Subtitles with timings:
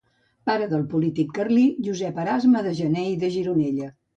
[0.49, 3.97] Pare del polític carlí Josep Erasme de Janer i de Gironella.